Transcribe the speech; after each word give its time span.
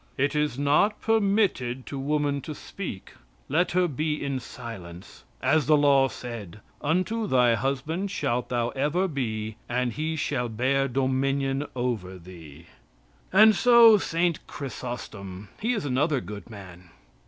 "It 0.17 0.35
is 0.35 0.57
not 0.57 0.99
permitted 0.99 1.85
to 1.85 1.99
woman 1.99 2.41
to 2.41 2.55
speak; 2.55 3.13
let 3.49 3.73
her 3.73 3.87
be 3.87 4.15
in 4.19 4.39
silence; 4.39 5.25
as 5.43 5.67
the 5.67 5.77
law 5.77 6.07
said: 6.07 6.59
unto 6.81 7.27
thy 7.27 7.53
husband 7.53 8.09
shalt 8.09 8.49
thou 8.49 8.69
ever 8.69 9.07
be, 9.07 9.57
and 9.69 9.93
he 9.93 10.15
shall 10.15 10.49
bear 10.49 10.87
dominion 10.87 11.67
over 11.75 12.17
thee." 12.17 12.65
So 13.51 13.99
St. 13.99 14.47
Chrysostom. 14.47 15.49
He 15.59 15.73
is 15.73 15.85
another 15.85 16.19
good 16.19 16.49
man. 16.49 16.89